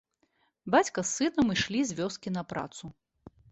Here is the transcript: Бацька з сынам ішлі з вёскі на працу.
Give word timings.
Бацька 0.75 1.03
з 1.09 1.09
сынам 1.17 1.53
ішлі 1.57 1.83
з 1.91 1.99
вёскі 2.01 2.35
на 2.37 2.47
працу. 2.55 2.85